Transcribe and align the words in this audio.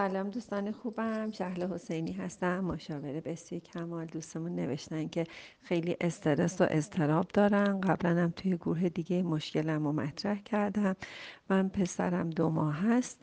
سلام 0.00 0.30
دوستان 0.30 0.72
خوبم. 0.72 1.30
شهل 1.30 1.74
حسینی 1.74 2.12
هستم 2.12 2.60
مشاور 2.60 3.20
بسیار 3.20 3.60
کمال. 3.60 4.06
دوستمون 4.06 4.54
نوشتن 4.54 5.08
که 5.08 5.24
خیلی 5.62 5.96
استرس 6.00 6.60
و 6.60 6.66
اضطراب 6.70 7.28
دارن. 7.28 7.80
قبلا 7.80 8.22
هم 8.22 8.30
توی 8.30 8.56
گروه 8.56 8.88
دیگه 8.88 9.22
مشکلم 9.22 9.84
رو 9.84 9.92
مطرح 9.92 10.42
کردم. 10.42 10.96
من 11.50 11.68
پسرم 11.68 12.30
دو 12.30 12.50
ماه 12.50 12.74
هست 12.74 13.22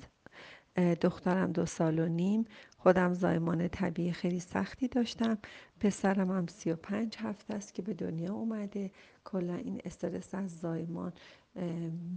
دخترم 1.02 1.52
دو 1.52 1.66
سال 1.66 2.00
و 2.00 2.08
نیم. 2.08 2.46
خودم 2.78 3.13
زایمان 3.13 3.67
طبیعی 3.67 4.12
خیلی 4.12 4.39
سختی 4.39 4.87
داشتم. 4.87 5.37
پسرم 5.79 6.31
هم 6.31 6.47
سی 6.47 6.71
و 6.71 6.75
پنج 6.75 7.17
هفته 7.17 7.55
است 7.55 7.73
که 7.73 7.81
به 7.81 7.94
دنیا 7.94 8.33
اومده. 8.33 8.91
کلا 9.23 9.55
این 9.55 9.81
استرس 9.85 10.35
از 10.35 10.59
زایمان 10.59 11.13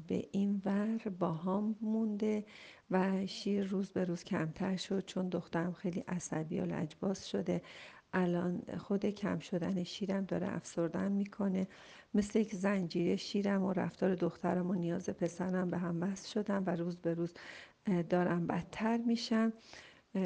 به 0.09 0.29
این 0.33 0.63
ور 0.65 0.99
با 1.19 1.33
هم 1.33 1.77
مونده 1.81 2.45
و 2.91 3.27
شیر 3.27 3.65
روز 3.65 3.91
به 3.91 4.05
روز 4.05 4.25
کمتر 4.25 4.77
شد 4.77 5.05
چون 5.07 5.29
دخترم 5.29 5.73
خیلی 5.73 6.01
عصبی 6.01 6.61
و 6.61 6.67
لجباز 6.67 7.29
شده. 7.29 7.63
الان 8.13 8.63
خود 8.79 9.07
کم 9.07 9.39
شدن 9.39 9.85
شیرم 9.85 10.25
داره 10.25 10.55
افسردن 10.57 11.13
می‌کنه. 11.13 11.67
مثل 12.15 12.39
یک 12.39 12.55
زنجیره 12.55 13.17
شیرم 13.17 13.63
و 13.63 13.73
رفتار 13.73 14.15
دخترم 14.15 14.71
و 14.71 14.75
نیاز 14.75 15.11
پسرم 15.11 15.71
به 15.71 15.79
هم 15.79 16.03
وصل 16.03 16.29
شدم 16.29 16.63
و 16.67 16.71
روز 16.77 16.97
به 16.97 17.15
روز 17.15 17.35
دارم 18.09 18.47
بدتر 18.47 18.97
میشم. 18.97 19.53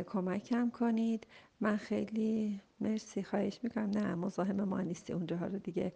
کمکم 0.07 0.71
کنید. 0.71 1.27
من 1.61 1.77
خیلی 1.77 2.61
مرسی. 2.81 3.23
خواهش 3.23 3.61
می‌کنم. 3.63 3.91
نه 3.91 4.15
مزاحم 4.15 4.65
ما 4.65 4.81
نیستی. 4.81 5.13
اونجاها 5.13 5.47
رو 5.47 5.59
دیگه 5.59 5.93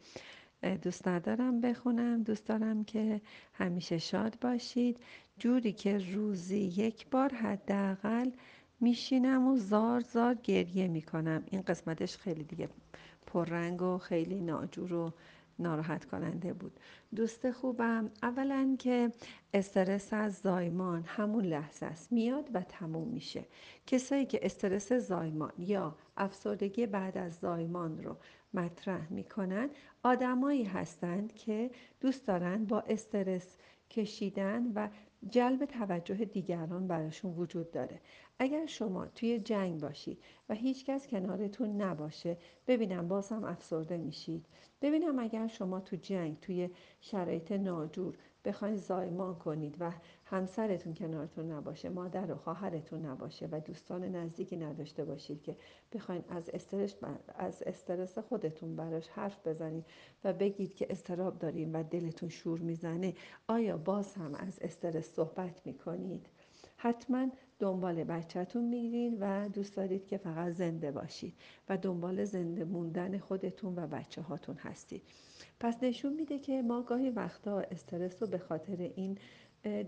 دوست 0.62 1.08
ندارم 1.08 1.60
بخونم. 1.60 2.22
دوست 2.22 2.46
دارم 2.46 2.84
که 2.84 3.20
همیشه 3.52 3.98
شاد 3.98 4.38
باشید. 4.40 4.96
جوری 5.38 5.72
که 5.72 5.98
روزی 5.98 6.58
یک 6.58 7.06
بار 7.10 7.34
حداقل 7.34 8.30
میشینم 8.80 9.48
و 9.48 9.56
زار 9.56 10.00
زار 10.00 10.34
گریه 10.34 10.88
می‌کنم. 10.88 11.42
این 11.46 11.62
قسمتش 11.62 12.16
خیلی 12.16 12.44
دیگه 12.44 12.68
پررنگ 13.26 13.82
و 13.82 13.98
خیلی 13.98 14.40
ناجور 14.40 14.92
و 14.92 15.12
ناراحت 15.58 16.04
کننده 16.04 16.52
بود. 16.52 16.80
دوست 17.16 17.50
خوبم 17.50 18.10
اولا 18.22 18.76
که 18.78 19.12
استرس 19.54 20.12
از 20.12 20.34
زایمان 20.34 21.04
همون 21.06 21.44
لحظه 21.44 21.86
است. 21.86 22.12
میاد 22.12 22.50
و 22.54 22.62
تموم 22.62 23.08
میشه. 23.08 23.44
کسایی 23.86 24.26
که 24.26 24.38
استرس 24.42 24.92
زایمان 24.92 25.52
یا 25.58 25.96
افسردگی 26.16 26.86
بعد 26.86 27.18
از 27.18 27.34
زایمان 27.34 28.02
رو 28.02 28.16
مطرح 28.54 29.12
می‌کنن 29.12 29.70
آدمایی 30.02 30.64
هستند 30.64 31.34
که 31.34 31.70
دوست 32.00 32.26
دارن 32.26 32.64
با 32.64 32.80
استرس 32.80 33.56
کشیدن 33.90 34.72
و 34.74 34.88
جلب 35.28 35.64
توجه 35.64 36.14
دیگران 36.14 36.86
براشون 36.88 37.34
وجود 37.34 37.70
داره. 37.70 38.00
اگر 38.38 38.66
شما 38.66 39.06
توی 39.06 39.38
جنگ 39.40 39.80
باشید 39.80 40.22
و 40.48 40.54
هیچکس 40.54 41.06
کنارتون 41.06 41.82
نباشه 41.82 42.36
ببینم 42.66 43.08
باز 43.08 43.32
هم 43.32 43.44
افسرده 43.44 43.96
میشید. 43.96 44.46
ببینم 44.82 45.18
اگر 45.18 45.46
شما 45.46 45.80
تو 45.80 45.96
جنگ 45.96 46.40
توی 46.40 46.70
شرایط 47.00 47.52
ناجور 47.52 48.18
بخواین 48.48 48.76
زایمان 48.76 49.34
کنید 49.34 49.76
و 49.80 49.92
همسرتون 50.24 50.94
کنارتون 50.94 51.52
نباشه 51.52 51.88
مادر 51.88 52.32
و 52.32 52.36
خواهرتون 52.36 53.06
نباشه 53.06 53.48
و 53.52 53.60
دوستان 53.60 54.04
نزدیکی 54.04 54.56
نداشته 54.56 55.04
باشید 55.04 55.42
که 55.42 55.56
بخواین 55.92 56.24
از 56.28 56.50
استرس, 56.50 56.94
از 57.34 57.62
استرس 57.62 58.18
خودتون 58.18 58.76
براش 58.76 59.08
حرف 59.08 59.46
بزنید 59.46 59.84
و 60.24 60.32
بگید 60.32 60.74
که 60.74 60.86
استراب 60.90 61.38
داریم 61.38 61.74
و 61.74 61.82
دلتون 61.82 62.28
شور 62.28 62.58
می‌زنه 62.58 63.14
آیا 63.48 63.76
باز 63.76 64.14
هم 64.14 64.34
از 64.34 64.58
استرس 64.58 65.14
صحبت 65.14 65.66
می‌کنید؟ 65.66 66.26
حتما 66.76 67.28
دنبال 67.58 68.04
بچهتون 68.04 68.64
میرین 68.64 69.18
و 69.20 69.48
دوست 69.48 69.76
دارید 69.76 70.06
که 70.06 70.16
فقط 70.16 70.52
زنده 70.52 70.92
باشید 70.92 71.34
و 71.68 71.76
دنبال 71.76 72.24
زنده 72.24 72.64
موندن 72.64 73.18
خودتون 73.18 73.76
و 73.76 73.86
بچه 73.86 74.22
هاتون 74.22 74.56
هستید. 74.56 75.02
پس 75.60 75.82
نشون 75.82 76.12
میده 76.12 76.38
که 76.38 76.62
ما 76.62 76.82
گاهی 76.82 77.10
وقتا 77.10 77.58
استرس 77.60 78.22
رو 78.22 78.28
به 78.28 78.38
خاطر 78.38 78.76
این 78.96 79.18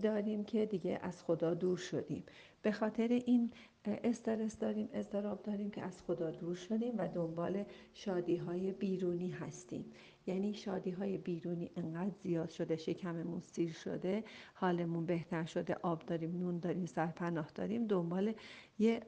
داریم 0.01 0.43
که 0.43 0.65
دیگه 0.65 0.99
از 1.01 1.23
خدا 1.23 1.53
دور 1.53 1.77
شدیم. 1.77 2.23
به 2.61 2.71
خاطر 2.71 3.07
این 3.07 3.51
استرس 3.85 4.57
داریم 4.57 4.89
اضطراب 4.93 5.43
داریم 5.43 5.71
که 5.71 5.81
از 5.81 6.01
خدا 6.01 6.31
دور 6.31 6.55
شدیم 6.55 6.93
و 6.97 7.07
دنبال 7.07 7.63
شادی 7.93 8.35
های 8.35 8.71
بیرونی 8.71 9.29
هستیم. 9.29 9.85
یعنی 10.27 10.53
شادی 10.53 10.91
های 10.91 11.17
بیرونی 11.17 11.71
انقدر 11.75 12.15
زیاد 12.23 12.49
شده 12.49 12.75
شکممون 12.75 13.41
سیر 13.41 13.73
شده 13.73 14.23
حالمون 14.53 15.05
بهتر 15.05 15.45
شده 15.45 15.75
آب 15.81 16.05
داریم 16.05 16.37
نون 16.37 16.59
داریم 16.59 16.85
سرپناه 16.85 17.51
داریم 17.55 17.87
دنبال 17.87 18.33
یه 18.79 19.01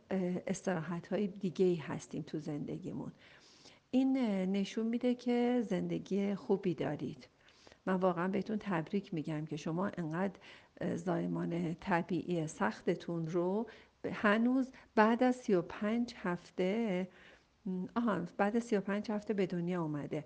استراحت 0.48 1.08
های 1.08 1.28
دیگه 1.28 1.82
هستیم 1.82 2.22
تو 2.22 2.40
زندگیمون. 2.40 3.12
این 3.92 4.18
نشون 4.52 4.88
میده 4.88 5.16
که 5.16 5.64
زندگی 5.70 6.36
خوبی 6.36 6.74
دارید. 6.74 7.28
من 7.86 7.94
واقعا 7.94 8.28
بهتون 8.28 8.58
تبریک 8.60 9.14
میگم 9.14 9.46
که 9.46 9.58
شما 9.58 9.88
انقدر 9.88 10.40
زایمان 10.96 11.76
طبیعی 11.80 12.48
سختتون 12.48 13.28
رو 13.28 13.68
هنوز 14.12 14.72
بعد 14.96 15.24
از 15.24 15.36
35 15.36 16.14
هفته 16.18 17.08
آها 17.96 18.22
بعد 18.38 18.56
از 18.56 18.64
35 18.64 19.12
هفته 19.12 19.34
به 19.34 19.46
دنیا 19.46 19.82
اومده. 19.82 20.26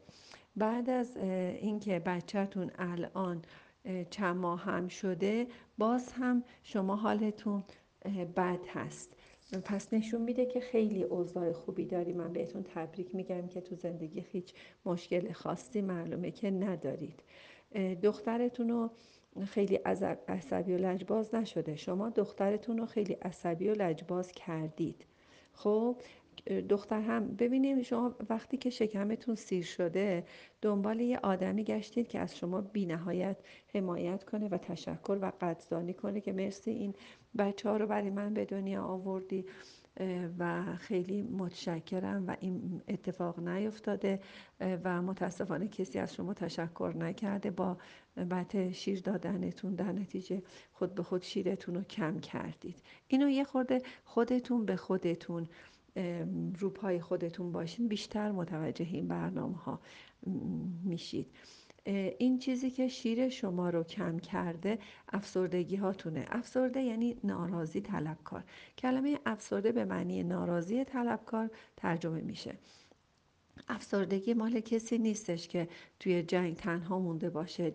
بعد 0.58 0.90
از 0.90 1.18
اینکه 1.62 2.00
بچهتون 2.00 2.72
الان 2.78 3.42
چند 4.10 4.36
ماه 4.36 4.62
هم 4.62 4.88
شده 4.88 5.48
باز 5.78 6.12
هم 6.12 6.44
شما 6.64 6.96
حالتون 6.96 7.64
بد 8.36 8.60
هست. 8.68 9.14
پس 9.66 9.94
نشون 9.94 10.22
میده 10.22 10.46
که 10.46 10.60
خیلی 10.60 11.04
اوضاع 11.04 11.52
خوبی 11.52 11.86
داری. 11.86 12.14
من 12.14 12.34
بهتون 12.34 12.64
تبریک 12.64 13.16
میگم 13.16 13.48
که 13.48 13.62
تو 13.62 13.76
زندگی 13.76 14.26
هیچ 14.32 14.54
مشکل 14.86 15.32
خاصی 15.32 15.82
معلومه 15.82 16.32
که 16.32 16.52
ندارید. 16.52 17.24
دخترتون 18.04 18.70
رو 18.70 18.92
خیلی 19.46 19.76
عصبی 20.28 20.74
و 20.74 20.78
لجباز 20.78 21.36
نشده. 21.36 21.76
شما 21.76 22.10
دخترتون 22.10 22.78
رو 22.78 22.86
خیلی 22.86 23.14
عصبی 23.14 23.70
و 23.70 23.74
لجباز 23.74 24.32
کردید. 24.32 25.06
خب؟ 25.54 25.98
دختر 26.70 27.02
هم 27.02 27.28
ببینید 27.28 27.82
شما 27.82 28.16
وقتی 28.30 28.58
که 28.58 28.70
شکمتون 28.70 29.36
سیر 29.36 29.64
شده 29.64 30.26
دنبال 30.62 31.00
یه 31.00 31.20
آدمی 31.24 31.64
گشتید 31.64 32.08
که 32.08 32.20
از 32.20 32.38
شما 32.38 32.62
بی 32.62 32.86
نهایت 32.86 33.38
حمایت 33.74 34.24
کنه 34.24 34.48
و 34.48 34.58
تشکر 34.58 35.18
و 35.22 35.32
قدردانی 35.42 35.94
کنه 35.94 36.22
که 36.22 36.34
مرسی 36.34 36.72
این 36.72 36.94
بچه 37.38 37.70
ها 37.70 37.78
رو 37.78 37.88
برای 37.88 38.10
من 38.10 38.34
به 38.34 38.46
دنیا 38.46 38.84
آوردی 38.84 39.46
و 40.40 40.76
خیلی 40.78 41.22
متشکرم 41.22 42.28
و 42.28 42.36
این 42.40 42.82
اتفاق 42.88 43.40
نیفتاده 43.40 44.20
و 44.60 45.02
متاسفانه 45.02 45.68
کسی 45.68 46.00
از 46.00 46.16
شما 46.16 46.34
تشکر 46.34 46.94
نکرده 46.98 47.52
با 47.52 47.78
بطه 48.32 48.72
شیر 48.72 49.02
دادنتون 49.02 49.76
در 49.76 49.92
نتیجه 49.92 50.42
خود 50.74 50.96
به 50.96 51.04
خود 51.04 51.22
شیرتون 51.22 51.76
رو 51.76 51.82
کم 51.82 52.20
کردید. 52.20 52.84
اینو 53.08 53.30
یه 53.30 53.44
خورده 53.44 53.82
خودتون 54.04 54.66
به 54.66 54.76
خودتون 54.76 55.48
روپای 56.60 57.02
خودتون 57.02 57.52
باشین 57.52 57.88
بیشتر 57.88 58.32
متوجه 58.32 58.88
این 58.92 59.08
برنامه 59.08 59.58
ها 59.58 59.80
میشید 60.84 61.28
این 62.18 62.40
چیزی 62.40 62.72
که 62.72 62.88
شیر 62.88 63.30
شما 63.30 63.70
رو 63.70 63.84
کم 63.84 64.20
کرده 64.20 64.80
افسردگی 65.10 65.76
هاتونه 65.76 66.26
افسرده 66.30 66.82
یعنی 66.82 67.18
ناراضی 67.24 67.82
طلبکار. 67.82 68.44
کلمه 68.78 69.20
افسرده 69.26 69.72
به 69.72 69.86
معنی 69.86 70.24
ناراضی 70.24 70.84
طلبکار 70.84 71.50
ترجمه 71.78 72.22
میشه. 72.22 72.54
افسردگی 73.70 74.34
مال 74.34 74.60
کسی 74.60 74.98
نیستش 74.98 75.48
که 75.48 75.68
توی 76.00 76.24
جنگ 76.24 76.56
تنها 76.56 77.00
مونده 77.00 77.30
باشه 77.30 77.72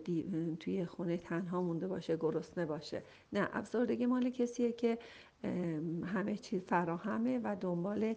توی 0.59 0.85
خونه 0.85 1.17
تنها 1.17 1.61
مونده 1.61 1.87
باشه 1.87 2.17
گرسنه 2.17 2.65
باشه. 2.65 3.03
نه 3.33 3.49
افسردگی 3.53 4.05
مال 4.05 4.29
کسیه 4.29 4.71
که 4.71 4.97
همه 6.05 6.37
چیز 6.37 6.63
فراهمه 6.63 7.39
و 7.43 7.55
دنبال 7.61 8.15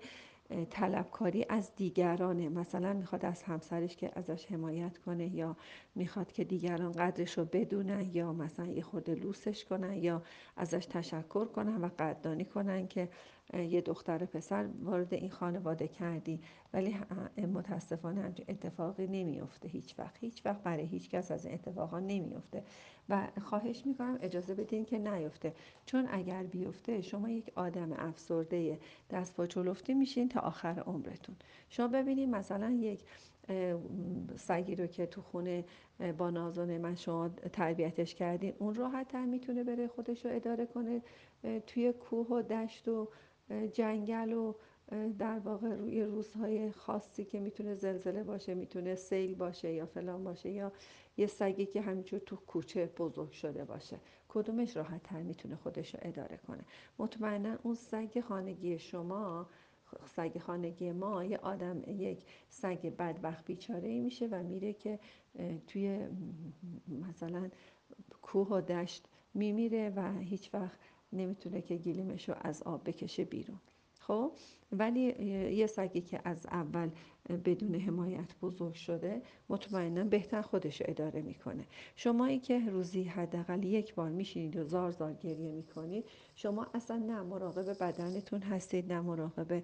طلبکاری 0.71 1.47
از 1.49 1.75
دیگرانه. 1.77 2.49
مثلا 2.49 2.93
می‌خواد 2.93 3.25
از 3.25 3.43
همسرش 3.43 3.97
که 3.97 4.11
ازش 4.15 4.47
حمایت 4.47 4.99
کنه 4.99 5.35
یا 5.35 5.57
می‌خواد 5.95 6.33
که 6.33 6.45
دیگران 6.45 6.93
قدرش 6.93 7.39
رو 7.39 7.45
بدونن 7.45 8.11
یا 8.15 8.33
مثلا 8.33 8.67
یه 8.67 8.83
خورده 8.83 9.15
لوسش 9.15 9.65
کنن 9.65 9.95
یا 9.95 10.23
ازش 10.57 10.87
تشکر 10.87 11.45
کنن 11.45 11.77
و 11.77 11.89
قدردانی 11.99 12.45
کنن 12.45 12.87
که 12.89 13.09
یه 13.55 13.81
دختر 13.81 14.25
پسر 14.25 14.69
وارد 14.83 15.15
این 15.15 15.31
خانواده 15.31 15.89
کردی 15.89 16.41
ولی 16.73 16.97
متاسفانه 17.55 18.21
همچین 18.23 18.45
اتفاقی 18.49 19.07
نمیفته 19.07 19.69
هیچ 19.69 19.99
وقت. 19.99 20.17
هیچ 20.21 20.47
وقت 20.47 20.63
برای 20.63 20.87
هیچ 20.87 21.11
کس 21.11 21.31
از 21.31 21.47
این 21.47 21.55
اتفاقا 21.55 22.01
نمیفته 22.01 22.63
و 23.09 23.29
خواهش 23.43 23.87
می‌کنم 23.87 24.19
اجازه 24.21 24.55
بدین 24.55 24.85
که 24.85 24.99
نیفته. 24.99 25.53
چون 25.87 26.09
اگر 26.11 26.43
بیفته 26.43 27.03
شما 27.03 27.29
یک 27.29 27.53
آدم 27.55 27.93
افسرده 27.93 28.79
دست 29.11 29.37
با 29.37 29.47
چلفتی 29.47 29.95
میشین 29.95 30.29
تا 30.29 30.41
آخر 30.41 30.81
عمرتون. 30.81 31.37
شما 31.69 31.89
ببینید 31.89 32.29
مثلا 32.29 32.71
یک 32.71 33.05
سگی 34.37 34.75
رو 34.75 34.87
که 34.87 35.07
تو 35.07 35.23
خونه 35.23 35.65
با 36.19 36.31
نازونه 36.31 36.79
من 36.79 36.95
شما 36.95 37.29
تربیتش 37.29 38.15
کردین 38.15 38.53
اون 38.59 38.75
راحت 38.75 39.09
تر 39.09 39.25
می‌تونه 39.25 39.65
بره 39.65 39.89
خودش 39.89 40.25
رو 40.27 40.33
اداره 40.35 40.67
کنه 40.67 41.03
توی 41.67 41.93
کوه 41.93 42.27
و 42.27 42.43
دشت 42.43 42.89
و 42.89 43.09
جنگل 43.73 44.33
و 44.33 44.55
در 45.19 45.39
واقع 45.39 45.75
روی 45.75 46.03
روزهای 46.03 46.73
خاصی 46.73 47.25
که 47.25 47.41
می‌تونه 47.41 47.75
زلزله 47.75 48.23
باشه 48.23 48.55
می‌تونه 48.55 48.95
سیل 48.95 49.35
باشه 49.35 49.73
یا 49.73 49.87
فلان 49.87 50.25
باشه 50.25 50.51
یا 50.51 50.73
یه 51.17 51.27
سگی 51.27 51.67
که 51.67 51.81
همینجور 51.81 52.21
تو 52.21 52.37
کوچه 52.37 52.87
بزرگ 52.87 53.31
شده 53.31 53.65
باشه. 53.65 54.01
کدومش 54.29 54.77
راحت 54.77 55.03
تر 55.03 55.23
می‌تونه 55.23 55.57
خودش 55.57 55.95
رو 55.95 56.01
اداره 56.03 56.37
کنه. 56.37 56.65
مطمئنا 56.99 57.59
اون 57.63 57.75
سگ 57.75 58.21
خانگی 58.21 58.79
شما 58.79 59.47
سگ 60.05 60.39
خانگی 60.39 60.93
ما 60.93 61.25
یه 61.25 61.39
آدم 61.39 61.83
یک 61.87 62.25
سگ 62.49 62.97
بدبخت 62.97 63.45
بیچاره 63.45 63.89
ای 63.89 64.01
میشه 64.01 64.27
و 64.27 64.43
میره 64.43 64.73
که 64.73 64.99
توی 65.67 66.07
مثلا 67.09 67.51
کوه 68.23 68.49
و 68.49 68.61
دشت 68.61 69.09
میمیره 69.35 69.93
و 69.97 70.19
هیچ 70.19 70.55
وقت 70.55 70.79
نمی‌تونه 71.17 71.63
که 71.63 71.77
گلیمش 71.77 72.29
رو 72.29 72.35
از 72.41 72.63
آب 72.63 72.89
بکشه 72.89 73.25
بیرون. 73.25 73.61
خب؟ 73.99 74.33
ولی 74.73 75.01
یه 75.55 75.67
سگی 75.67 76.01
که 76.01 76.21
از 76.25 76.47
اول 76.47 76.91
بدون 77.45 77.75
حمایت 77.75 78.35
بزرگ 78.43 78.75
شده 78.75 79.23
مطمئنا 79.49 80.05
بهتر 80.05 80.43
خودش 80.43 80.83
اداره 80.85 81.23
می‌کنه. 81.23 81.67
شمایی 81.97 82.39
که 82.39 82.71
روزی 82.71 83.03
حداقل 83.03 83.65
یک 83.65 83.95
بار 83.95 84.11
میشینید 84.11 84.57
و 84.57 84.65
زار 84.65 84.91
زار 84.91 85.13
گریه 85.13 85.51
می‌کنید 85.51 86.05
شما 86.35 86.67
اصلا 86.75 86.97
نه 86.97 87.23
مراقب 87.23 87.79
بدنتون 87.79 88.43
هستید 88.43 88.93
نه 88.93 89.01
مراقب 89.01 89.63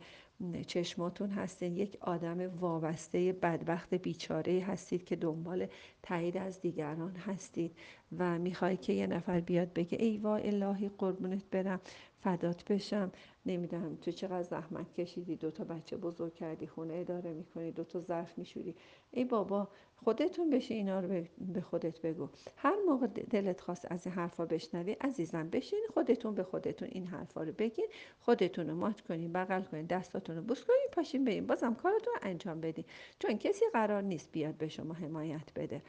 چشماتون 0.66 1.30
هستید 1.30 1.78
یک 1.78 1.98
آدم 2.00 2.58
وابسته 2.60 3.32
بدبخت 3.32 3.94
بیچاره 3.94 4.64
هستید 4.66 5.04
که 5.04 5.16
دنبال 5.16 5.66
تایید 6.02 6.36
از 6.36 6.60
دیگران 6.60 7.16
هستید 7.16 7.76
و 8.18 8.38
می‌خوای 8.38 8.76
که 8.76 8.92
یه 8.92 9.06
نفر 9.06 9.40
بیاد 9.40 9.72
بگه 9.72 9.98
ای 10.00 10.18
وا 10.18 10.36
الهی 10.36 10.90
قربونت 10.98 11.42
برم 11.50 11.80
فدات 12.20 12.64
بشم. 12.72 13.12
نمی‌دونم 13.46 13.96
تو 13.96 14.10
چقدر 14.10 14.42
زحمت 14.42 14.94
کشیدی 14.94 15.36
دو 15.36 15.50
تا 15.50 15.64
بچه 15.64 15.96
بزرگ 15.96 16.34
کردی 16.34 16.66
خونه 16.66 16.94
اداره 16.94 17.32
می‌کنی 17.32 17.70
دو 17.70 17.84
تا 17.84 18.00
ظرف 18.00 18.38
میشوری. 18.38 18.74
ای 19.10 19.24
بابا 19.24 19.68
خودتون 20.04 20.50
بشه 20.50 20.74
اینا 20.74 21.00
رو 21.00 21.24
به 21.38 21.60
خودت 21.60 22.00
بگو. 22.00 22.28
هر 22.56 22.74
موقع 22.88 23.06
دلت 23.06 23.60
خواست 23.60 23.92
از 23.92 24.06
این 24.06 24.14
حرفا 24.14 24.46
بشنوی 24.46 24.92
عزیزم 24.92 25.50
بشین 25.50 25.86
خودتون 25.94 26.34
به 26.34 26.42
خودتون 26.42 26.88
این 26.92 27.06
حرفا 27.06 27.42
رو 27.42 27.52
بگین 27.52 27.86
خودتون 28.20 28.68
رو 28.68 28.76
مات 28.76 29.00
کنین 29.00 29.32
بغل 29.32 29.62
کنین 29.62 29.86
دستاتون 29.86 30.36
رو 30.36 30.42
بوس 30.42 30.64
کنین 30.64 30.88
پاشین 30.92 31.24
بریم 31.24 31.46
بازم 31.46 31.74
کارتون 31.74 32.14
انجام 32.22 32.60
بدین. 32.60 32.84
چون 33.18 33.38
کسی 33.38 33.64
قرار 33.72 34.02
نیست 34.02 34.32
بیاد 34.32 34.54
به 34.54 34.68
شما 34.68 34.94
حمایت 34.94 35.52
بده. 35.56 35.82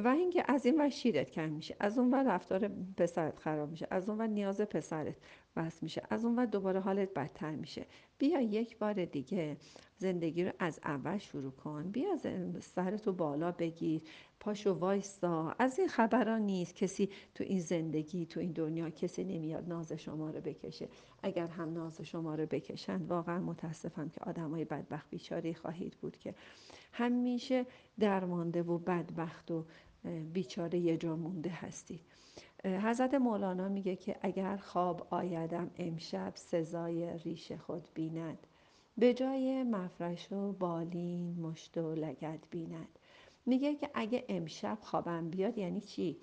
و 0.00 0.08
اینکه 0.08 0.44
از 0.48 0.66
این 0.66 0.78
ور 0.78 0.88
شیرت 0.88 1.30
کم 1.30 1.48
میشه 1.48 1.76
از 1.80 1.98
اون 1.98 2.10
ور 2.10 2.34
رفتار 2.34 2.68
پسرت 2.96 3.38
خراب 3.38 3.70
میشه 3.70 3.86
از 3.90 4.08
اون 4.08 4.18
ور 4.18 4.26
نیاز 4.26 4.60
پسرت 4.60 5.16
بس 5.56 5.82
میشه 5.82 6.02
از 6.10 6.24
اون 6.24 6.36
ور 6.36 6.46
دوباره 6.46 6.80
حالت 6.80 7.14
بدتر 7.14 7.50
میشه. 7.50 7.86
بیا 8.18 8.40
یک 8.40 8.78
بار 8.78 9.04
دیگه 9.04 9.56
زندگی 9.96 10.44
رو 10.44 10.52
از 10.58 10.80
اول 10.84 11.18
شروع 11.18 11.52
کن. 11.52 11.90
بیا 11.90 12.16
سرتو 12.60 13.12
بالا 13.12 13.52
بگیر. 13.52 14.02
پاشو 14.40 14.72
وایستا. 14.72 15.54
از 15.58 15.78
این 15.78 15.88
خبران 15.88 16.42
نیست 16.42 16.76
کسی 16.76 17.10
تو 17.34 17.44
این 17.44 17.60
زندگی 17.60 18.26
تو 18.26 18.40
این 18.40 18.52
دنیا 18.52 18.90
کسی 18.90 19.24
نمیاد 19.24 19.68
ناز 19.68 19.92
شما 19.92 20.30
رو 20.30 20.40
بکشه. 20.40 20.88
اگر 21.22 21.46
هم 21.46 21.72
ناز 21.72 22.00
شما 22.00 22.34
رو 22.34 22.46
بکشند 22.46 23.10
واقعا 23.10 23.38
متاسفم 23.38 24.08
که 24.08 24.20
آدمای 24.20 24.64
بدبخت 24.64 25.10
بیچاره 25.10 25.52
خواهید 25.54 25.96
بود 26.00 26.16
که. 26.16 26.34
همیشه 26.92 27.66
درمانده 27.98 28.62
و 28.62 28.78
بدبخت 28.78 29.50
و 29.50 29.64
بیچاره 30.32 30.78
یه 30.78 30.96
جا 30.96 31.16
مونده 31.16 31.50
هستید 31.50 32.00
حضرت 32.64 33.14
مولانا 33.14 33.68
میگه 33.68 33.96
که 33.96 34.16
اگر 34.22 34.56
خواب 34.56 35.06
آیدم 35.10 35.70
امشب 35.78 36.32
سزای 36.34 37.18
ریش 37.18 37.52
خود 37.52 37.88
بیند. 37.94 38.38
به 38.98 39.14
جای 39.14 39.62
مفرش 39.62 40.32
و 40.32 40.52
بالین 40.52 41.40
مشت 41.40 41.78
و 41.78 41.94
لگد 41.94 42.38
بیند. 42.50 42.98
میگه 43.46 43.74
که 43.74 43.90
اگه 43.94 44.24
امشب 44.28 44.78
خوابم 44.80 45.30
بیاد 45.30 45.58
یعنی 45.58 45.80
چی؟ 45.80 46.16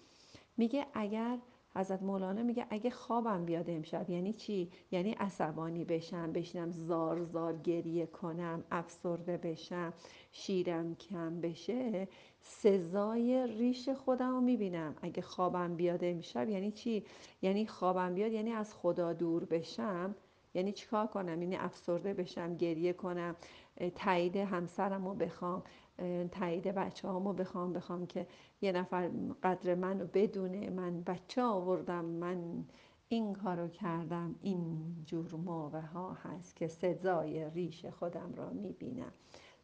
میگه 0.58 0.86
اگر 0.94 1.38
حضرت 1.76 2.04
مولانا 2.04 2.44
میگه 2.44 2.66
اگه 2.70 2.90
خوابم 2.90 3.46
بیاد 3.46 3.70
امشب 3.70 4.10
یعنی 4.10 4.34
چی؟ 4.34 4.72
یعنی 4.92 5.12
عصبانی 5.12 5.86
بشم 5.86 6.32
بشینم 6.32 6.72
زار 6.72 7.24
زار 7.24 7.58
گریه 7.58 8.06
کنم 8.06 8.64
افسرده 8.72 9.38
بشم 9.38 9.94
شیرم 10.32 10.96
کم 10.96 11.42
بشه 11.42 12.08
سزای 12.42 13.48
ریش 13.48 13.90
خودم 13.90 14.32
رو 14.32 14.42
می‌بینم. 14.42 14.96
اگه 15.02 15.22
خوابم 15.22 15.76
بیاد 15.76 16.04
امشب 16.04 16.50
یعنی 16.50 16.72
چی؟ 16.72 17.06
یعنی 17.42 17.68
خوابم 17.68 18.14
بیاد 18.14 18.32
یعنی 18.32 18.52
از 18.52 18.74
خدا 18.74 19.14
دور 19.14 19.46
بشم. 19.46 20.16
یعنی 20.54 20.72
چیکار 20.72 21.08
کنم؟ 21.08 21.42
یعنی 21.42 21.56
افسرده 21.56 22.14
بشم 22.14 22.56
گریه 22.56 22.94
کنم 22.94 23.36
تایید 23.96 24.36
همسرم 24.36 25.08
رو 25.08 25.14
بخوام. 25.14 25.64
تایید 26.32 26.68
بچه 26.68 27.08
هامو 27.08 27.34
بخوام 27.34 27.74
بخوام 27.74 28.06
که 28.06 28.28
یه 28.62 28.72
نفر 28.72 29.12
قدر 29.44 29.76
منو 29.76 30.08
بدونه 30.14 30.70
من 30.70 31.02
بچه 31.02 31.42
آوردم 31.42 32.06
من 32.06 32.66
این 33.08 33.34
کارو 33.34 33.68
کردم 33.68 34.36
این 34.42 34.96
جور 35.06 35.36
موقع 35.36 35.82
ها 35.82 36.14
هست 36.14 36.56
که 36.56 36.68
سزای 36.68 37.50
ریش 37.50 37.86
خودم 37.86 38.34
را 38.36 38.50
می‌بینم 38.50 39.14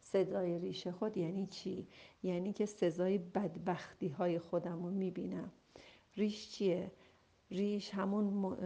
سزای 0.02 0.58
ریش 0.58 0.86
خود 0.86 1.16
یعنی 1.16 1.46
چی؟ 1.46 1.86
یعنی 2.22 2.52
که 2.52 2.66
سزای 2.66 3.18
بدبختی 3.18 4.08
های 4.08 4.38
خودم 4.38 4.84
رو 4.84 4.90
می‌بینم 4.90 5.52
ریش 6.16 6.50
چیه؟ 6.50 6.90
ریش 7.50 7.90
همون 7.94 8.56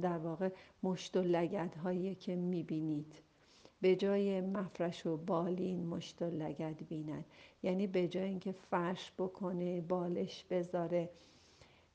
در 0.00 0.18
واقع 0.18 0.50
مشت 0.82 1.16
و 1.16 1.22
لگت 1.22 1.76
هایی 1.76 2.14
که 2.14 2.36
می‌بینید 2.36 3.14
به 3.80 3.96
جای 3.96 4.40
مفرش 4.40 5.06
و 5.06 5.16
بالین 5.16 5.86
مشت 5.86 6.22
و 6.22 6.24
لگد 6.24 6.86
بیند. 6.88 7.24
یعنی 7.62 7.86
به 7.86 8.08
جای 8.08 8.24
اینکه 8.24 8.52
فرش 8.52 9.12
بکنه 9.18 9.80
بالش 9.80 10.44
بذاره. 10.50 11.10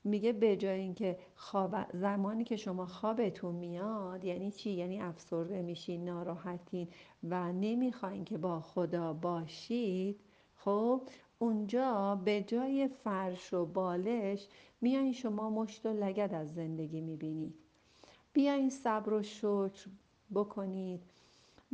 میگه 0.04 0.34
به 0.34 0.56
جای 0.56 0.80
اینکه 0.80 1.20
خواب 1.36 1.76
زمانی 1.94 2.44
که 2.44 2.56
شما 2.56 2.86
خوابتون 2.86 3.56
میاد 3.56 4.24
یعنی 4.24 4.52
چی؟ 4.52 4.72
یعنی 4.72 5.02
افسرده 5.02 5.62
میشین 5.62 6.06
ناراحتین 6.06 6.88
و 7.24 7.54
نمی‌خواین 7.54 8.26
که 8.26 8.38
با 8.38 8.62
خدا 8.62 9.14
باشید 9.14 10.20
خب؟ 10.56 11.02
اونجا 11.40 12.22
به 12.26 12.42
جای 12.42 12.88
فرش 12.88 13.54
و 13.54 13.66
بالش 13.66 14.48
میایین 14.82 15.14
شما 15.14 15.50
مشت 15.50 15.86
و 15.86 15.90
لگد 15.90 16.34
از 16.34 16.54
زندگی 16.54 17.02
می‌بینید. 17.02 17.56
بیاین 18.34 18.70
صبر 18.70 19.14
و 19.14 19.24
شکر 19.24 19.88
بکنید. 20.36 21.04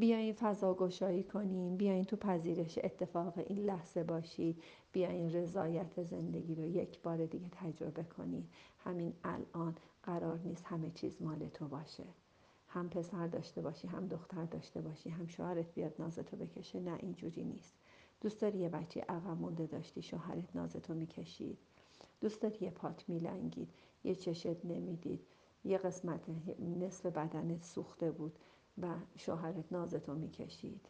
بیاین 0.02 0.34
فضا 0.34 0.74
گشایی 0.74 1.24
کنیم 1.24 1.78
بیاین 1.78 2.04
تو 2.06 2.16
پذیرش 2.16 2.80
اتفاق 2.84 3.34
این 3.38 3.58
لحظه 3.66 4.04
باشید 4.04 4.64
بیاین 4.92 5.34
رضایت 5.34 6.04
زندگی 6.04 6.56
رو 6.56 6.68
یک 6.68 7.02
بار 7.02 7.26
دیگه 7.26 7.50
تجربه 7.52 8.04
کنید 8.04 8.50
همین 8.84 9.14
الان 9.24 9.76
قرار 10.04 10.40
نیست 10.46 10.66
همه 10.66 10.92
چیز 10.92 11.22
مال 11.22 11.48
تو 11.54 11.68
باشه. 11.68 12.04
هم 12.68 12.90
پسر 12.90 13.28
داشته 13.28 13.62
باشی 13.62 13.88
هم 13.88 14.08
دختر 14.08 14.46
داشته 14.46 14.82
باشی 14.82 15.10
هم 15.10 15.28
شوهرت 15.28 15.74
بیاد 15.74 15.94
نازتو 16.00 16.38
بکشه. 16.38 16.80
نه 16.80 16.98
اینجوری 17.00 17.44
نیست. 17.44 17.74
دوست 18.22 18.42
داری 18.42 18.58
یه 18.60 18.70
بچه 18.70 19.02
عقب 19.10 19.38
مونده 19.42 19.66
داشتی 19.66 20.02
شوهرت 20.02 20.56
نازتو 20.56 20.94
می‌کشید 20.94 21.58
دوست 22.22 22.42
داری 22.42 22.66
یه 22.66 22.72
پات 22.72 23.04
میلنگید 23.08 23.70
یه 24.04 24.16
چشت 24.16 24.66
نمی‌دید. 24.66 25.20
یه 25.66 25.78
قسمت 25.78 26.22
نصف 26.80 27.06
بدنت 27.06 27.64
سوخته 27.64 28.12
بود. 28.12 28.32
و 28.82 28.88
شوهرت 29.18 29.72
نازتو 29.72 30.16
می‌کشید. 30.16 30.86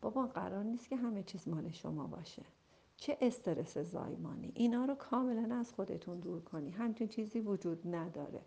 بابا 0.00 0.26
قرار 0.26 0.64
نیست 0.64 0.88
که 0.88 0.96
همه 0.96 1.22
چیز 1.22 1.48
مال 1.48 1.70
شما 1.70 2.06
باشه. 2.06 2.42
چه 2.96 3.18
استرس 3.20 3.78
زایمانی. 3.78 4.52
اینا 4.54 4.84
رو 4.84 4.94
کاملا 4.94 5.56
از 5.56 5.72
خودتون 5.72 6.20
دور 6.20 6.40
کنی. 6.40 6.70
همچین 6.70 7.08
چیزی 7.08 7.40
وجود 7.40 7.94
نداره. 7.94 8.40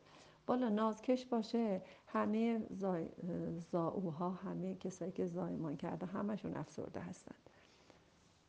بالا 0.46 0.70
نازکش 0.70 1.26
باشه. 1.26 1.82
همه 2.08 2.68
زای... 2.70 3.08
زاوها 3.72 4.30
همه 4.30 4.76
کسایی 4.76 5.12
که 5.12 5.28
زایمان 5.28 5.78
کرده 5.78 6.06
همشون 6.06 6.54
افسرده 6.56 7.00
هستن. 7.00 7.36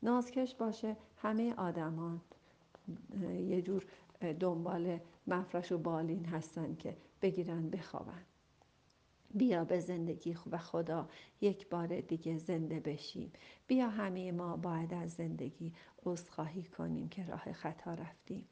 نازکش 0.03 0.55
باشه. 0.55 0.97
همه 1.17 1.55
آدمان 1.55 2.21
یه 3.23 3.63
جور 3.63 3.87
دنبال 4.41 4.99
مفرش 5.27 5.73
و 5.73 5.79
بالین 5.79 6.25
هستن 6.25 6.75
که 6.75 6.97
بگیرن 7.23 7.71
بخوابن. 7.71 8.23
بیا 9.35 9.65
به 9.65 9.81
زندگی 9.81 10.37
و 10.51 10.59
خدا 10.59 11.09
یک 11.41 11.69
بار 11.69 12.01
دیگه 12.01 12.39
زنده 12.39 12.81
بشیم. 12.81 13.33
بیا 13.67 13.89
همه 13.89 14.33
ما 14.33 14.57
باید 14.57 14.95
از 14.95 15.13
زندگی 15.13 15.73
عذرخواهی 16.07 16.63
کنیم 16.63 17.09
که 17.09 17.27
راه 17.27 17.53
خطا 17.53 17.95
رفتیم. 17.95 18.49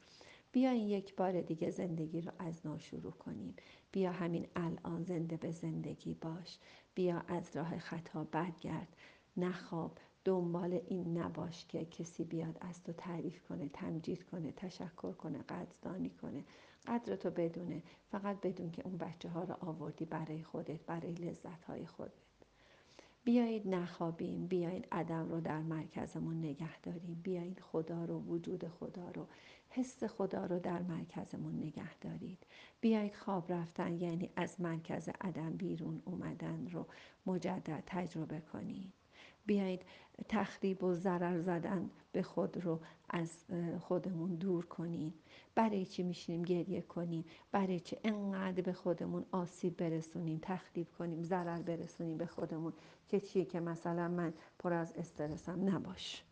بیا 0.51 0.69
این 0.71 0.87
یک 0.87 1.15
بار 1.15 1.41
دیگه 1.41 1.69
زندگی 1.69 2.21
رو 2.21 2.31
از 2.39 2.65
نو 2.65 2.79
شروع 2.79 3.11
کنیم. 3.11 3.55
بیا 3.91 4.11
همین 4.11 4.47
الان 4.55 5.03
زنده 5.03 5.37
به 5.37 5.51
زندگی 5.51 6.13
باش. 6.13 6.57
بیا 6.95 7.23
از 7.27 7.55
راه 7.55 7.77
خطا 7.77 8.23
برگرد. 8.23 8.87
نخواب. 9.37 9.97
دنبال 10.25 10.79
این 10.87 11.17
نباش 11.17 11.65
که 11.65 11.85
کسی 11.85 12.23
بیاد 12.23 12.57
از 12.61 12.83
تو 12.83 12.93
تعریف 12.93 13.41
کنه 13.41 13.69
تمجید 13.69 14.23
کنه 14.23 14.51
تشکر 14.51 15.11
کنه 15.11 15.37
قدردانی 15.37 16.09
کنه. 16.09 16.43
قدر 16.87 17.15
تو 17.15 17.29
بدونه 17.29 17.83
فقط 18.11 18.41
بدون 18.41 18.71
که 18.71 18.81
اون 18.85 18.97
بچه 18.97 19.29
ها 19.29 19.43
رو 19.43 19.55
آوردی 19.61 20.05
برای 20.05 20.43
خودت 20.43 20.79
برای 20.85 21.13
لذت 21.13 21.63
های 21.63 21.85
خودت. 21.85 22.11
بیایید 23.23 23.67
نخوابیم 23.67 24.47
بیایید 24.47 24.87
عدم 24.91 25.29
رو 25.29 25.41
در 25.41 25.61
مرکزمون 25.61 26.39
نگه 26.39 26.79
داریم. 26.79 27.21
بیایید 27.23 27.59
خدا 27.59 28.05
رو 28.05 28.19
وجود 28.19 28.67
خدا 28.67 29.11
رو 29.11 29.27
حس 29.69 30.03
خدا 30.03 30.45
رو 30.45 30.59
در 30.59 30.81
مرکزمون 30.81 31.59
نگه 31.59 31.97
دارید. 32.01 32.45
بیایید 32.81 33.15
خواب 33.15 33.51
رفتن 33.51 33.93
یعنی 33.93 34.29
از 34.35 34.61
مرکز 34.61 35.09
عدم 35.21 35.53
بیرون 35.57 36.01
اومدن 36.05 36.67
رو 36.71 36.85
مجدد 37.25 37.83
تجربه 37.85 38.39
کنید. 38.39 38.93
بیایید 39.45 39.81
تخریب 40.29 40.83
و 40.83 40.93
ضرر 40.93 41.39
زدن 41.39 41.89
به 42.11 42.23
خود 42.23 42.57
رو 42.63 42.79
از 43.13 43.45
خودمون 43.79 44.35
دور 44.35 44.65
کنیم. 44.65 45.13
برای 45.55 45.85
چی 45.85 46.03
میشینیم 46.03 46.43
گریه 46.43 46.81
کنیم؟ 46.81 47.25
برای 47.51 47.79
چی 47.79 47.97
انقدر 48.03 48.61
به 48.61 48.73
خودمون 48.73 49.25
آسیب 49.31 49.77
برسونیم 49.77 50.39
تخریب 50.41 50.87
کنیم 50.99 51.23
ضرر 51.23 51.61
برسونیم 51.61 52.17
به 52.17 52.25
خودمون؟ 52.25 52.73
که 53.07 53.19
چیه 53.19 53.45
که 53.45 53.59
مثلا 53.59 54.07
من 54.07 54.33
پر 54.59 54.73
از 54.73 54.93
استرسم 54.93 55.69
نباش. 55.69 56.23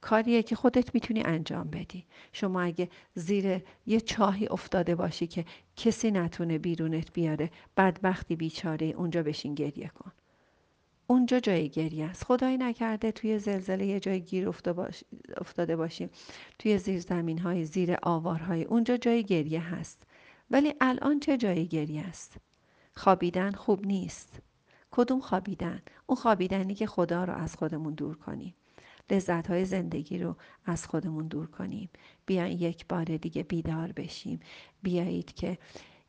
کاریه 0.00 0.42
که 0.42 0.56
خودت 0.56 0.94
می‌تونی 0.94 1.22
انجام 1.22 1.70
بدی. 1.70 2.04
شما 2.32 2.60
اگه 2.60 2.88
زیر 3.14 3.62
یه 3.86 4.00
چاهی 4.00 4.46
افتاده 4.46 4.94
باشی 4.94 5.26
که 5.26 5.44
کسی 5.76 6.10
نتونه 6.10 6.58
بیرونت 6.58 7.12
بیاره 7.12 7.50
بدبختی 7.76 8.36
بیچاره 8.36 8.86
اونجا 8.86 9.22
بشین 9.22 9.54
گریه 9.54 9.88
کن. 9.88 10.12
اونجا 11.10 11.40
جای 11.40 11.68
گریه 11.68 12.04
است. 12.04 12.24
خدایی 12.24 12.56
نکرده 12.56 13.12
توی 13.12 13.38
زلزله 13.38 13.86
یه 13.86 14.00
جای 14.00 14.20
گیر 14.20 14.48
افتاده 15.36 15.76
باشیم. 15.76 16.10
توی 16.58 16.78
زیر 16.78 17.00
زمین 17.00 17.38
های 17.38 17.64
زیر 17.64 17.96
آوارهای. 18.02 18.64
اونجا 18.64 18.96
جای 18.96 19.24
گریه 19.24 19.60
هست. 19.60 20.02
ولی 20.50 20.74
الان 20.80 21.20
چه 21.20 21.36
جای 21.36 21.66
گریه 21.66 22.02
است؟ 22.02 22.36
خوابیدن 22.94 23.50
خوب 23.52 23.86
نیست. 23.86 24.40
کدوم 24.90 25.20
خوابیدن؟ 25.20 25.82
اون 26.06 26.16
خوابیدنی 26.16 26.74
که 26.74 26.86
خدا 26.86 27.24
رو 27.24 27.34
از 27.34 27.56
خودمون 27.56 27.94
دور 27.94 28.16
کنیم. 28.16 28.54
لذت 29.10 29.46
های 29.50 29.64
زندگی 29.64 30.18
رو 30.18 30.36
از 30.64 30.86
خودمون 30.86 31.28
دور 31.28 31.46
کنیم. 31.46 31.90
بیاین 32.26 32.58
یک 32.58 32.86
بار 32.88 33.04
دیگه 33.04 33.42
بیدار 33.42 33.92
بشیم. 33.92 34.40
بیایید 34.82 35.34
که 35.34 35.58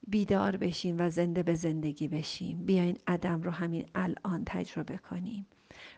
بیدار 0.08 0.58
بشیم 0.58 0.96
و 1.00 1.10
زنده 1.10 1.44
به 1.44 1.54
زندگی 1.54 2.08
بشیم. 2.08 2.66
بیاین 2.66 2.98
عدم 3.08 3.42
رو 3.42 3.52
همین 3.52 3.86
الان 3.96 4.44
تجربه 4.46 4.98
کنیم. 4.98 5.46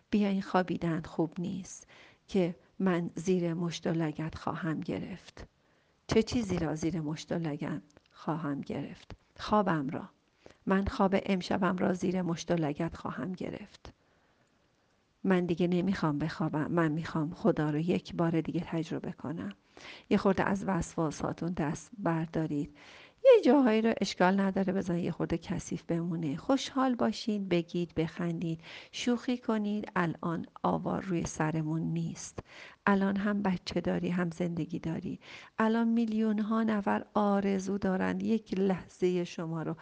بیاین 0.10 0.42
خوابیدن 0.42 1.02
خوب 1.02 1.34
نیست 1.40 1.88
که 2.28 2.56
من 2.80 3.10
زیر 3.16 3.54
مشت 3.54 3.88
و 3.88 3.90
لگت 3.90 4.36
خواهم 4.36 4.80
گرفت. 4.80 5.48
چه 6.08 6.24
چیزی 6.24 6.60
را 6.60 6.76
زیر 6.76 7.02
مشت 7.02 7.32
و 7.32 7.36
لگت 7.36 7.82
خواهم 8.12 8.62
گرفت؟ 8.62 9.12
خوابم 9.38 9.90
را. 9.90 10.10
من 10.66 10.86
خواب 10.86 11.16
امشبم 11.26 11.78
را 11.78 11.94
زیر 11.94 12.22
مشت 12.22 12.52
و 12.52 12.54
لگت 12.54 12.96
خواهم 12.96 13.34
گرفت. 13.34 13.94
من 15.24 15.46
دیگه 15.46 15.68
نمی‌خوام 15.68 16.20
بخوابم. 16.20 16.72
من 16.72 16.92
می‌خوام 16.92 17.34
خدا 17.34 17.70
رو 17.70 17.80
یک 17.80 18.16
بار 18.16 18.42
دیگه 18.42 18.62
تجربه 18.66 19.12
کنم. 19.12 19.54
یه 20.10 20.18
خورده 20.18 20.44
از 20.44 20.64
وسواساتون 20.68 21.54
دست 21.54 21.92
بردارید. 21.98 22.78
یه 23.26 23.42
جاهایی 23.46 23.82
رو 23.82 23.94
اشکال 24.02 24.40
نداره 24.40 24.74
بزن 24.74 24.98
یه 24.98 25.12
خورده 25.12 25.38
کثیف 25.38 25.84
بمونه. 25.84 26.36
خوشحال 26.38 26.96
باشید 26.96 27.50
بگید 27.50 27.96
بخندید. 27.96 28.62
شوخی 28.92 29.38
کنید. 29.38 29.92
الان 29.96 30.46
آوار 30.64 31.02
روی 31.02 31.26
سرمون 31.26 31.82
نیست. 31.82 32.40
الان 32.86 33.16
هم 33.18 33.42
بچه 33.42 33.82
داری 33.82 34.10
هم 34.10 34.32
زندگی 34.32 34.80
داری. 34.80 35.20
الان 35.60 35.88
میلیون 35.88 36.40
ها 36.40 36.64
نفر 36.64 37.06
آرزو 37.14 37.78
دارند 37.78 38.24
یک 38.24 38.60
لحظه 38.60 39.24
شما 39.24 39.64
رو 39.64 39.76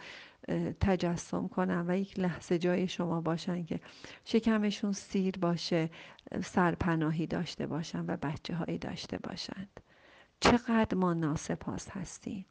تجسم 0.80 1.48
کنن 1.48 1.84
و 1.88 1.98
یک 1.98 2.18
لحظه 2.20 2.58
جای 2.58 2.88
شما 2.88 3.20
باشن 3.20 3.64
که 3.64 3.80
شکمشون 4.24 4.92
سیر 4.92 5.38
باشه 5.38 5.90
سرپناهی 6.44 7.26
داشته 7.26 7.66
باشن 7.66 8.04
و 8.06 8.16
بچه 8.16 8.54
هایی 8.54 8.78
داشته 8.78 9.18
باشند. 9.18 9.80
چقدر 10.40 10.96
ما 10.96 11.14
ناسپاس 11.14 11.88
هستیم. 11.90 12.46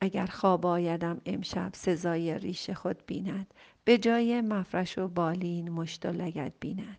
اگر 0.00 0.26
خواب 0.26 0.66
آیدم 0.66 1.20
امشب 1.26 1.70
سزای 1.74 2.38
ریش 2.38 2.70
خود 2.70 3.06
بیند. 3.06 3.54
به 3.84 3.98
جای 3.98 4.40
مفرش 4.40 4.98
و 4.98 5.08
بالین 5.08 5.68
مشت 5.68 6.06
و 6.06 6.08
لگت 6.08 6.52
بیند. 6.60 6.98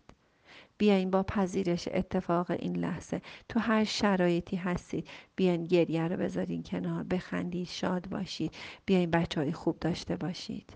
بیاین 0.78 1.10
با 1.10 1.22
پذیرش 1.22 1.88
اتفاق 1.92 2.50
این 2.50 2.76
لحظه. 2.76 3.22
تو 3.48 3.60
هر 3.60 3.84
شرایطی 3.84 4.56
هستید. 4.56 5.08
بیاین 5.36 5.64
گریه 5.64 6.08
رو 6.08 6.16
بذارین 6.16 6.62
کنار. 6.62 7.04
بخندید. 7.04 7.66
شاد 7.66 8.08
باشید. 8.08 8.54
بیاین 8.86 9.10
بچه 9.10 9.40
های 9.40 9.52
خوب 9.52 9.78
داشته 9.78 10.16
باشید. 10.16 10.72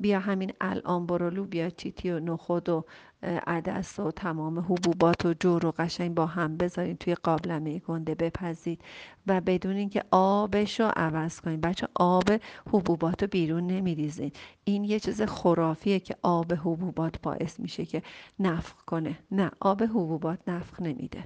بیا 0.00 0.20
همین 0.20 0.52
الان 0.60 1.06
برو 1.06 1.44
بیا 1.44 1.70
چیتی 1.70 2.10
و 2.10 2.20
نخود 2.20 2.68
و 2.68 2.84
عدس 3.22 4.00
و 4.00 4.10
تمام 4.10 4.58
حبوبات 4.58 5.26
و 5.26 5.34
جور 5.40 5.66
و 5.66 5.72
قشنگ 5.78 6.14
با 6.14 6.26
هم 6.26 6.56
بذارین 6.56 6.96
توی 6.96 7.14
قابلمه 7.14 7.78
گنده 7.78 8.14
بپزید. 8.14 8.82
و 9.26 9.40
بدون 9.40 9.76
اینکه 9.76 10.04
آبش 10.10 10.80
رو 10.80 10.92
عوض 10.96 11.40
کنید 11.40 11.60
بچه 11.60 11.88
آب 11.94 12.30
حبوبات 12.72 13.22
رو 13.22 13.28
بیرون 13.28 13.66
نمیریزین. 13.66 14.32
این 14.64 14.84
یه 14.84 15.00
چیز 15.00 15.22
خرافیه 15.22 16.00
که 16.00 16.16
آب 16.22 16.52
حبوبات 16.52 17.20
باعث 17.22 17.60
میشه 17.60 17.84
که 17.84 18.02
نفخ 18.38 18.74
کنه. 18.84 19.18
نه 19.30 19.50
آب 19.60 19.82
حبوبات 19.82 20.48
نفخ 20.48 20.80
نمیده. 20.80 21.24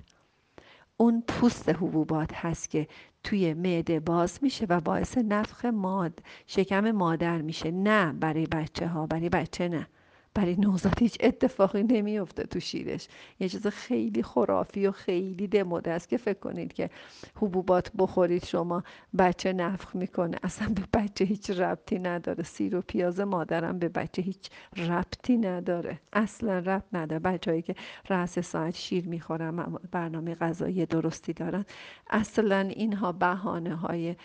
اون 1.00 1.23
پوست 1.28 1.69
حبوبات 1.69 2.35
هست 2.35 2.71
که 2.71 2.88
توی 3.25 3.54
معده 3.54 4.00
باز 4.00 4.38
میشه 4.42 4.66
و 4.69 4.80
باعث 4.80 5.19
نفخ 5.19 5.64
ماد 5.64 6.23
شکم 6.47 6.90
مادر 6.90 7.42
میشه. 7.42 7.71
نه 7.71 8.12
برای 8.12 8.47
بچه 8.47 8.87
ها 8.88 9.07
برای 9.07 9.28
بچه 9.28 9.69
نه. 9.69 9.87
برای 10.35 10.57
نوزاد 10.57 10.99
هیچ 10.99 11.17
اتفاقی 11.21 11.83
نمیفته 11.83 12.43
تو 12.43 12.61
شیرش. 12.61 13.09
یه 13.41 13.49
چیز 13.49 13.67
خیلی 13.67 14.23
خرافی 14.23 14.87
و 14.87 14.93
خیلی 14.93 15.47
دموده 15.47 15.91
است 15.91 16.09
که 16.09 16.17
فکر 16.17 16.39
کنید 16.39 16.73
که 16.73 16.91
حبوبات 17.37 17.93
بخورید 17.99 18.45
شما 18.45 18.83
بچه 19.19 19.53
نفخ 19.53 19.97
می‌کنه. 19.97 20.37
اصلا 20.43 20.69
به 20.69 20.83
بچه 20.93 21.25
هیچ 21.25 21.51
ربطی 21.51 21.99
نداره. 21.99 22.43
سیر 22.45 22.77
و 22.77 22.81
پیاز 22.81 23.21
مادرم 23.21 23.79
به 23.79 23.89
بچه 23.89 24.23
هیچ 24.23 24.51
ربطی 24.77 25.37
نداره. 25.37 26.01
اصلا 26.13 26.59
ربط 26.59 26.85
نداره. 26.93 27.21
بچههایی 27.21 27.63
که 27.63 27.75
رأس 28.09 28.39
ساعت 28.39 28.75
شیر 28.75 29.09
می‌خورن 29.09 29.79
برنامه 29.91 30.35
غذایی 30.35 30.87
درستی 30.87 31.33
دارن 31.33 31.65
اصلا 32.11 32.61
اینها 32.61 33.13
بهانه 33.13 33.75
های 33.75 34.17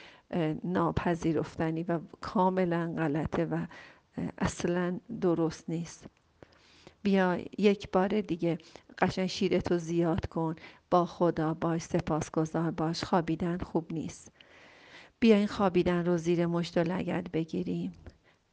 ناپذیرفتنی 0.64 1.84
و 1.84 2.00
کاملا 2.22 2.94
غلطه 2.98 3.46
و 3.46 3.58
اصلا 4.38 5.00
درست 5.22 5.70
نیست. 5.70 6.06
بیا 7.04 7.38
یک 7.58 7.92
بار 7.92 8.22
دیگه 8.22 8.58
قشن 9.00 9.28
شیرتو 9.28 9.78
زیاد 9.78 10.26
کن. 10.26 10.56
با 10.90 11.06
خدا 11.06 11.54
باش 11.54 11.82
سپاسگزار 11.82 12.72
باش. 12.72 13.04
خوابیدن 13.04 13.58
خوب 13.58 13.94
نیست. 13.94 14.32
بیا 15.20 15.36
این 15.36 15.48
خوابیدن 15.48 16.06
رو 16.06 16.18
زیر 16.18 16.46
مشت 16.46 16.78
و 16.78 16.82
لگت 16.82 17.32
بگیریم. 17.32 17.94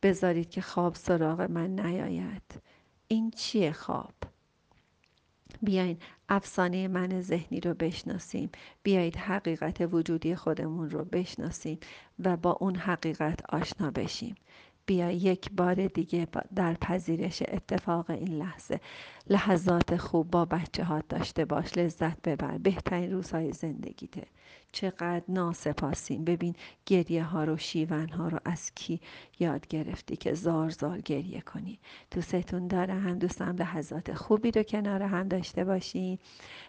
بذارید 0.02 0.50
که 0.50 0.60
خواب 0.60 0.94
سراغ 0.94 1.40
من 1.40 1.80
نیاید. 1.80 2.62
این 3.08 3.30
چیه 3.30 3.72
خواب؟ 3.72 4.14
بیاین 5.62 5.96
افسانه 6.28 6.88
من 6.88 7.20
ذهنی 7.20 7.60
رو 7.60 7.74
بشناسیم. 7.74 8.50
بیایید 8.82 9.16
حقیقت 9.16 9.88
وجودی 9.92 10.36
خودمون 10.36 10.90
رو 10.90 11.04
بشناسیم 11.04 11.78
و 12.24 12.36
با 12.36 12.52
اون 12.52 12.76
حقیقت 12.76 13.54
آشنا 13.54 13.90
بشیم. 13.90 14.34
بیا 14.86 15.10
یک 15.10 15.50
بار 15.50 15.86
دیگه 15.86 16.28
در 16.54 16.74
پذیرش 16.74 17.42
اتفاق 17.48 18.10
این 18.10 18.28
لحظه. 18.28 18.80
لحظات 19.30 19.96
خوب 19.96 20.30
با 20.30 20.44
بچه 20.44 20.84
ها 20.84 21.02
داشته 21.08 21.44
باش 21.44 21.78
لذت 21.78 22.22
ببر. 22.28 22.58
بهترین 22.58 23.12
روزهای 23.12 23.52
زندگیته 23.52 24.26
چقدر 24.72 25.22
ناسپاسیم. 25.28 26.24
ببین 26.24 26.54
گریه 26.86 27.24
ها 27.24 27.44
رو 27.44 27.56
شیون 27.56 28.08
ها 28.08 28.28
رو 28.28 28.38
از 28.44 28.72
کی 28.74 29.00
یاد 29.38 29.66
گرفتی 29.66 30.16
که 30.16 30.34
زار 30.34 30.70
زار 30.70 31.00
گریه 31.00 31.40
کنی. 31.40 31.78
دوستتون 32.10 32.66
دارم 32.66 33.18
دوستم 33.18 33.56
لحظات 33.56 34.14
خوبی 34.14 34.50
رو 34.50 34.62
کنار 34.62 35.02
هم 35.02 35.28
داشته 35.28 35.64
باشی 35.64 36.18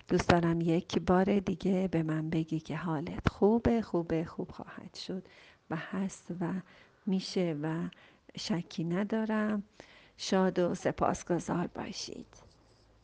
دوست 0.08 0.30
دارم 0.30 0.62
یک 0.62 1.00
بار 1.00 1.40
دیگه 1.40 1.88
به 1.92 2.04
من 2.04 2.30
بگی 2.30 2.60
که 2.60 2.78
حالت 2.78 3.28
خوبه 3.28 3.82
خوبه 3.82 4.26
خوب 4.26 4.52
خواهد 4.52 4.96
شد. 4.96 5.24
و 5.70 5.76
هست 5.76 6.28
و 6.42 6.54
میشه 7.06 7.58
و 7.64 7.90
شکی 8.38 8.84
ندارم. 8.84 9.64
شاد 10.18 10.60
و 10.60 10.76
سپاسگزار 10.76 11.68
باشید. 11.68 12.43